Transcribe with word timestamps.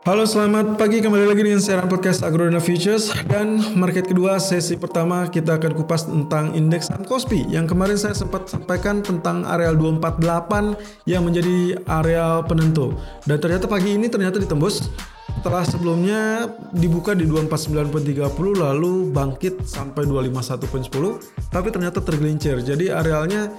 Halo 0.00 0.24
selamat 0.24 0.80
pagi. 0.80 1.04
Kembali 1.04 1.28
lagi 1.28 1.44
dengan 1.44 1.60
siaran 1.60 1.84
podcast 1.84 2.24
Agrodana 2.24 2.56
Futures. 2.56 3.12
Dan 3.28 3.60
market 3.76 4.08
kedua 4.08 4.40
sesi 4.40 4.80
pertama 4.80 5.28
kita 5.28 5.60
akan 5.60 5.76
kupas 5.76 6.08
tentang 6.08 6.56
indeks 6.56 6.88
saham 6.88 7.04
Kospi. 7.04 7.44
Yang 7.52 7.76
kemarin 7.76 8.00
saya 8.00 8.16
sempat 8.16 8.48
sampaikan 8.48 9.04
tentang 9.04 9.44
areal 9.44 9.76
248 9.76 11.04
yang 11.04 11.20
menjadi 11.20 11.84
areal 11.84 12.40
penentu. 12.48 12.96
Dan 13.28 13.44
ternyata 13.44 13.68
pagi 13.68 13.92
ini 13.92 14.08
ternyata 14.08 14.40
ditembus. 14.40 14.88
Setelah 15.36 15.68
sebelumnya 15.68 16.48
dibuka 16.72 17.12
di 17.12 17.28
249.30 17.28 18.56
lalu 18.56 19.12
bangkit 19.12 19.68
sampai 19.68 20.08
251.10 20.08 21.52
tapi 21.52 21.68
ternyata 21.68 22.00
tergelincir. 22.00 22.56
Jadi 22.64 22.88
arealnya 22.88 23.52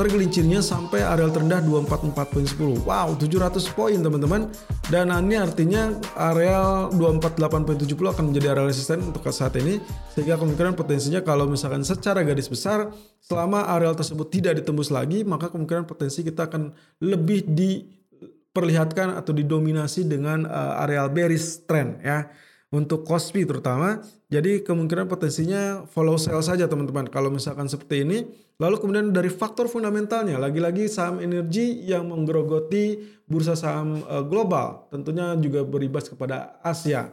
tergelincirnya 0.00 0.64
sampai 0.64 1.04
areal 1.04 1.28
terendah 1.28 1.60
244.10. 1.60 2.88
Wow, 2.88 3.20
700 3.20 3.76
poin 3.76 4.00
teman-teman. 4.00 4.48
Dan 4.88 5.12
ini 5.12 5.36
artinya 5.36 5.92
areal 6.16 6.88
248.70 6.96 7.84
akan 8.08 8.24
menjadi 8.32 8.56
area 8.56 8.64
resisten 8.64 9.04
untuk 9.04 9.28
saat 9.28 9.52
ini. 9.60 9.76
Sehingga 10.16 10.40
kemungkinan 10.40 10.72
potensinya 10.72 11.20
kalau 11.20 11.44
misalkan 11.44 11.84
secara 11.84 12.24
garis 12.24 12.48
besar 12.48 12.88
selama 13.20 13.68
areal 13.76 13.92
tersebut 13.92 14.32
tidak 14.32 14.64
ditembus 14.64 14.88
lagi, 14.88 15.20
maka 15.20 15.52
kemungkinan 15.52 15.84
potensi 15.84 16.24
kita 16.24 16.48
akan 16.48 16.72
lebih 17.04 17.44
diperlihatkan 17.52 19.20
atau 19.20 19.36
didominasi 19.36 20.08
dengan 20.08 20.48
uh, 20.48 20.80
areal 20.80 21.12
bearish 21.12 21.68
trend 21.68 22.00
ya 22.00 22.24
untuk 22.70 23.02
Kospi 23.02 23.42
terutama. 23.42 24.02
Jadi 24.30 24.62
kemungkinan 24.62 25.10
potensinya 25.10 25.82
follow 25.90 26.14
sell 26.14 26.38
saja 26.38 26.70
teman-teman 26.70 27.10
kalau 27.10 27.28
misalkan 27.28 27.66
seperti 27.66 28.06
ini. 28.06 28.18
Lalu 28.62 28.76
kemudian 28.78 29.10
dari 29.10 29.26
faktor 29.26 29.66
fundamentalnya 29.66 30.38
lagi-lagi 30.38 30.86
saham 30.86 31.18
energi 31.18 31.82
yang 31.82 32.06
menggerogoti 32.06 33.02
bursa 33.26 33.58
saham 33.58 34.04
uh, 34.06 34.22
global 34.22 34.86
tentunya 34.94 35.34
juga 35.42 35.66
beribas 35.66 36.06
kepada 36.06 36.62
Asia. 36.62 37.10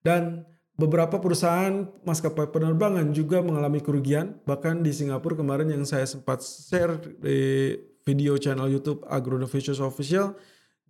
Dan 0.00 0.46
beberapa 0.78 1.18
perusahaan 1.18 1.90
maskapai 2.06 2.48
penerbangan 2.48 3.10
juga 3.10 3.42
mengalami 3.42 3.82
kerugian. 3.82 4.38
Bahkan 4.46 4.86
di 4.86 4.94
Singapura 4.94 5.34
kemarin 5.34 5.68
yang 5.68 5.82
saya 5.82 6.06
sempat 6.06 6.40
share 6.40 7.02
di 7.18 7.76
video 8.06 8.38
channel 8.38 8.70
YouTube 8.70 9.02
Agro 9.10 9.36
Official 9.42 10.38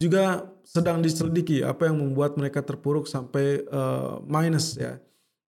juga 0.00 0.48
sedang 0.64 1.04
diselidiki 1.04 1.60
apa 1.60 1.92
yang 1.92 2.00
membuat 2.00 2.40
mereka 2.40 2.64
terpuruk 2.64 3.04
sampai 3.04 3.68
uh, 3.68 4.18
minus 4.24 4.80
ya. 4.80 4.96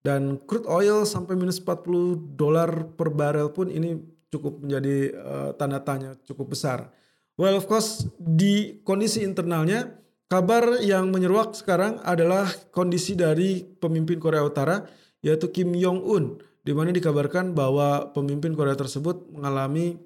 Dan 0.03 0.37
crude 0.45 0.67
oil 0.67 1.07
sampai 1.07 1.33
minus 1.33 1.63
40 1.63 2.37
dolar 2.37 2.69
per 2.93 3.09
barel 3.09 3.49
pun 3.49 3.71
ini 3.71 3.97
cukup 4.29 4.61
menjadi 4.61 5.15
uh, 5.15 5.49
tanda 5.57 5.81
tanya 5.81 6.13
cukup 6.27 6.53
besar. 6.53 6.93
Well 7.33 7.57
of 7.57 7.65
course 7.65 8.05
di 8.21 8.83
kondisi 8.85 9.25
internalnya 9.25 9.89
kabar 10.29 10.83
yang 10.85 11.09
menyeruak 11.09 11.57
sekarang 11.57 11.97
adalah 12.05 12.45
kondisi 12.69 13.17
dari 13.17 13.65
pemimpin 13.65 14.21
Korea 14.21 14.45
Utara 14.45 14.85
yaitu 15.23 15.49
Kim 15.49 15.73
Jong 15.73 16.03
Un 16.03 16.23
di 16.61 16.75
mana 16.75 16.93
dikabarkan 16.93 17.55
bahwa 17.55 18.11
pemimpin 18.11 18.53
Korea 18.53 18.75
tersebut 18.75 19.33
mengalami 19.33 19.97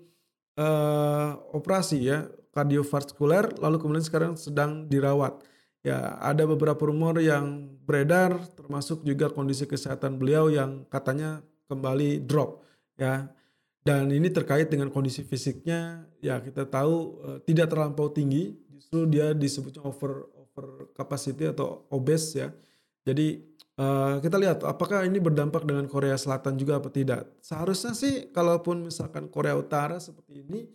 uh, 0.62 1.36
operasi 1.58 2.06
ya 2.06 2.30
kardiovaskuler 2.58 3.62
lalu 3.62 3.78
kemudian 3.78 4.02
sekarang 4.02 4.34
sedang 4.34 4.90
dirawat. 4.90 5.38
Ya, 5.86 6.18
ada 6.18 6.44
beberapa 6.50 6.90
rumor 6.90 7.22
yang 7.22 7.70
beredar 7.86 8.42
termasuk 8.58 9.06
juga 9.06 9.30
kondisi 9.30 9.70
kesehatan 9.70 10.18
beliau 10.18 10.50
yang 10.50 10.84
katanya 10.90 11.46
kembali 11.70 12.26
drop 12.26 12.66
ya. 12.98 13.30
Dan 13.86 14.12
ini 14.12 14.28
terkait 14.28 14.68
dengan 14.68 14.92
kondisi 14.92 15.24
fisiknya 15.24 16.04
ya 16.20 16.44
kita 16.44 16.68
tahu 16.68 17.24
uh, 17.24 17.40
tidak 17.48 17.72
terlampau 17.72 18.12
tinggi, 18.12 18.58
justru 18.68 19.08
dia 19.08 19.32
disebutnya 19.32 19.80
over 19.86 20.28
over 20.36 20.92
capacity 20.92 21.48
atau 21.48 21.88
obes 21.88 22.36
ya. 22.36 22.52
Jadi 23.08 23.48
uh, 23.80 24.20
kita 24.20 24.36
lihat 24.36 24.68
apakah 24.68 25.08
ini 25.08 25.24
berdampak 25.24 25.64
dengan 25.64 25.88
Korea 25.88 26.20
Selatan 26.20 26.60
juga 26.60 26.84
apa 26.84 26.92
tidak. 26.92 27.32
Seharusnya 27.40 27.96
sih 27.96 28.28
kalaupun 28.36 28.92
misalkan 28.92 29.32
Korea 29.32 29.56
Utara 29.56 30.04
seperti 30.04 30.44
ini 30.44 30.68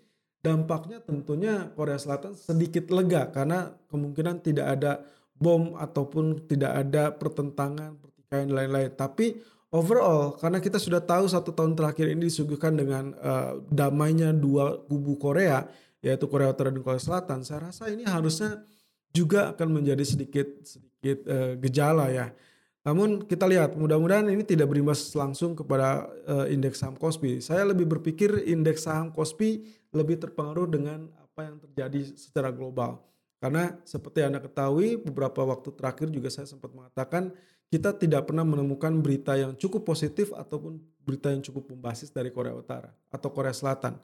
dampaknya 0.43 0.99
tentunya 0.99 1.71
Korea 1.73 1.97
Selatan 1.97 2.35
sedikit 2.35 2.91
lega 2.91 3.31
karena 3.31 3.73
kemungkinan 3.89 4.43
tidak 4.43 4.67
ada 4.79 4.93
bom 5.39 5.79
ataupun 5.79 6.51
tidak 6.51 6.73
ada 6.83 7.15
pertentangan, 7.15 7.95
pertikaian 8.03 8.51
lain-lain. 8.51 8.91
Tapi 8.93 9.39
overall 9.71 10.35
karena 10.37 10.59
kita 10.59 10.83
sudah 10.83 10.99
tahu 10.99 11.31
satu 11.31 11.55
tahun 11.55 11.79
terakhir 11.79 12.11
ini 12.11 12.27
disuguhkan 12.27 12.75
dengan 12.75 13.15
uh, 13.23 13.63
damainya 13.71 14.35
dua 14.35 14.83
kubu 14.85 15.17
Korea 15.17 15.65
yaitu 16.03 16.27
Korea 16.27 16.51
Utara 16.51 16.75
dan 16.75 16.83
Korea 16.83 16.99
Selatan, 16.99 17.47
saya 17.47 17.71
rasa 17.71 17.87
ini 17.87 18.03
harusnya 18.03 18.67
juga 19.15 19.55
akan 19.55 19.79
menjadi 19.79 20.03
sedikit 20.03 20.51
sedikit 20.67 21.23
uh, 21.31 21.55
gejala 21.63 22.11
ya. 22.11 22.35
Namun 22.83 23.23
kita 23.23 23.47
lihat 23.47 23.79
mudah-mudahan 23.79 24.27
ini 24.27 24.43
tidak 24.43 24.75
berimbas 24.75 25.15
langsung 25.15 25.55
kepada 25.55 26.11
uh, 26.27 26.47
indeks 26.51 26.83
saham 26.83 26.99
Kospi. 26.99 27.39
Saya 27.39 27.63
lebih 27.63 27.87
berpikir 27.87 28.43
indeks 28.51 28.91
saham 28.91 29.15
Kospi 29.15 29.63
lebih 29.95 30.19
terpengaruh 30.19 30.67
dengan 30.67 31.07
apa 31.15 31.47
yang 31.47 31.57
terjadi 31.63 32.11
secara 32.19 32.51
global. 32.51 32.99
Karena 33.39 33.75
seperti 33.87 34.27
Anda 34.27 34.43
ketahui 34.43 34.99
beberapa 34.99 35.47
waktu 35.47 35.75
terakhir 35.75 36.11
juga 36.11 36.31
saya 36.31 36.47
sempat 36.47 36.75
mengatakan 36.75 37.31
kita 37.71 37.95
tidak 37.95 38.31
pernah 38.31 38.45
menemukan 38.45 38.93
berita 38.99 39.39
yang 39.39 39.55
cukup 39.55 39.87
positif 39.87 40.35
ataupun 40.35 40.79
berita 41.07 41.31
yang 41.31 41.43
cukup 41.43 41.71
membasis 41.71 42.11
dari 42.11 42.35
Korea 42.35 42.55
Utara 42.55 42.91
atau 43.11 43.29
Korea 43.31 43.55
Selatan. 43.55 43.99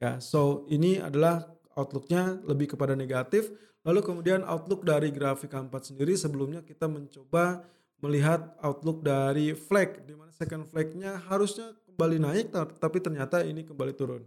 Ya, 0.00 0.18
so 0.18 0.66
ini 0.72 0.98
adalah 0.98 1.52
outlooknya 1.76 2.40
lebih 2.48 2.74
kepada 2.76 2.96
negatif. 2.96 3.52
Lalu 3.86 4.00
kemudian 4.02 4.40
outlook 4.42 4.82
dari 4.82 5.14
grafik 5.14 5.52
K4 5.52 5.94
sendiri 5.94 6.14
sebelumnya 6.18 6.60
kita 6.66 6.90
mencoba 6.90 7.62
melihat 8.02 8.52
outlook 8.58 9.00
dari 9.00 9.54
flag 9.54 10.02
di 10.02 10.18
mana 10.18 10.34
second 10.34 10.66
flagnya 10.66 11.22
harusnya 11.30 11.70
kembali 11.86 12.18
naik 12.18 12.46
tapi 12.76 12.98
ternyata 12.98 13.46
ini 13.46 13.62
kembali 13.62 13.94
turun. 13.94 14.26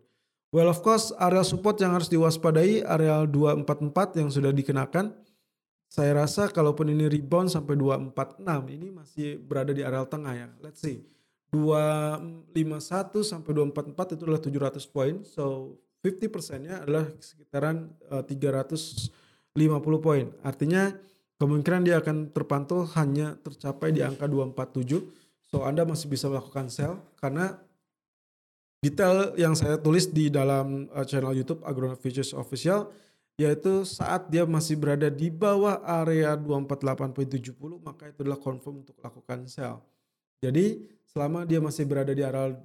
Well 0.56 0.72
of 0.72 0.80
course 0.80 1.12
area 1.19 1.44
support 1.44 1.75
yang 1.84 1.91
harus 1.91 2.08
diwaspadai 2.08 2.88
area 2.88 3.28
244 3.28 4.24
yang 4.24 4.31
sudah 4.31 4.56
dikenakan. 4.56 5.12
Saya 5.91 6.16
rasa 6.16 6.47
kalaupun 6.47 6.88
ini 6.91 7.12
rebound 7.12 7.52
sampai 7.52 7.75
246 7.75 8.44
ini 8.72 8.88
masih 8.96 9.35
berada 9.44 9.75
di 9.75 9.84
area 9.84 10.08
tengah 10.08 10.34
ya. 10.34 10.47
Let's 10.64 10.80
see. 10.80 11.03
251 11.52 13.24
sampai 13.24 13.52
244 13.52 14.16
itu 14.16 14.24
adalah 14.24 14.41
700 14.44 14.88
poin. 14.88 15.16
So 15.28 15.75
50 16.03 16.31
persennya 16.31 16.85
adalah 16.85 17.09
sekitaran 17.18 17.91
uh, 18.12 18.24
eh, 18.24 18.35
350 18.35 19.12
poin. 20.00 20.25
Artinya 20.46 20.94
kemungkinan 21.40 21.81
dia 21.84 22.00
akan 22.00 22.31
terpantau 22.31 22.88
hanya 22.96 23.35
tercapai 23.44 23.91
di 23.91 24.01
angka 24.01 24.28
247. 24.28 25.03
So 25.46 25.63
Anda 25.63 25.85
masih 25.85 26.09
bisa 26.09 26.31
melakukan 26.31 26.72
sell 26.72 27.00
karena 27.19 27.59
detail 28.81 29.34
yang 29.38 29.53
saya 29.53 29.78
tulis 29.79 30.09
di 30.09 30.29
dalam 30.29 30.90
uh, 30.91 31.06
channel 31.06 31.35
YouTube 31.35 31.62
Agronom 31.63 31.97
Futures 31.97 32.34
Official 32.34 32.90
yaitu 33.35 33.84
saat 33.84 34.31
dia 34.31 34.47
masih 34.47 34.79
berada 34.79 35.12
di 35.12 35.28
bawah 35.28 35.84
area 35.84 36.40
248.70 36.40 37.84
maka 37.84 38.07
itu 38.07 38.23
adalah 38.23 38.40
confirm 38.40 38.88
untuk 38.88 38.96
lakukan 39.03 39.44
sell. 39.52 39.84
Jadi 40.40 40.88
selama 41.12 41.44
dia 41.44 41.59
masih 41.59 41.84
berada 41.84 42.16
di 42.16 42.23
area 42.23 42.56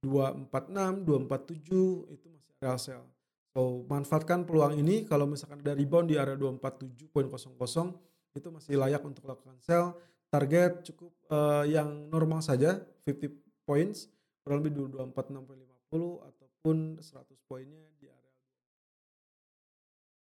246, 0.00 1.04
247 1.04 2.16
itu 2.16 2.26
masih 2.32 2.52
area 2.64 2.76
sell. 2.80 3.04
So, 3.50 3.82
manfaatkan 3.90 4.46
peluang 4.46 4.78
ini 4.78 5.02
kalau 5.02 5.26
misalkan 5.26 5.58
ada 5.58 5.74
rebound 5.74 6.06
di 6.06 6.14
area 6.14 6.38
247.00 6.38 8.38
itu 8.38 8.48
masih 8.54 8.78
layak 8.78 9.02
untuk 9.02 9.26
lakukan 9.26 9.58
sell. 9.58 9.98
Target 10.30 10.86
cukup 10.86 11.10
uh, 11.34 11.66
yang 11.66 12.06
normal 12.06 12.38
saja 12.38 12.78
50 13.02 13.66
points 13.66 14.06
kurang 14.46 14.62
lebih 14.62 14.94
246.50 14.94 16.30
ataupun 16.30 16.76
100 17.02 17.50
poinnya 17.50 17.82
di 17.98 18.06
area 18.06 18.34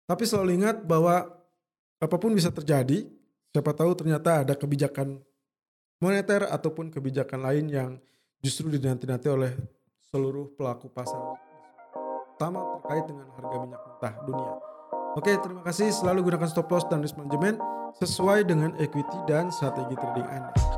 Tapi 0.07 0.23
selalu 0.23 0.63
ingat 0.63 0.87
bahwa 0.87 1.27
apa 1.99 2.15
pun 2.15 2.31
bisa 2.31 2.47
terjadi. 2.55 3.03
Siapa 3.51 3.75
tahu 3.75 3.91
ternyata 3.97 4.47
ada 4.47 4.55
kebijakan 4.55 5.19
moneter 5.99 6.47
ataupun 6.47 6.93
kebijakan 6.93 7.43
lain 7.43 7.65
yang 7.67 7.91
justru 8.39 8.71
dinanti-nanti 8.71 9.27
oleh 9.27 9.51
seluruh 10.07 10.55
pelaku 10.55 10.87
pasar 10.93 11.46
terutama 12.37 12.77
terkait 12.77 13.05
dengan 13.09 13.25
harga 13.33 13.57
minyak 13.65 13.81
mentah 13.81 14.13
dunia. 14.29 14.53
Oke, 15.17 15.33
terima 15.41 15.61
kasih. 15.65 15.89
Selalu 15.89 16.29
gunakan 16.29 16.45
stop 16.45 16.69
loss 16.69 16.85
dan 16.85 17.01
risk 17.01 17.17
management 17.17 17.57
sesuai 17.97 18.45
dengan 18.45 18.77
equity 18.77 19.17
dan 19.25 19.49
strategi 19.49 19.97
trading 19.97 20.29
Anda. 20.29 20.76